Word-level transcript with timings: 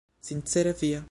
Sincere 0.19 0.73
via. 0.73 0.99